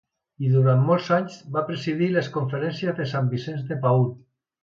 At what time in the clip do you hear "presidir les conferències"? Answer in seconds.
1.67-2.99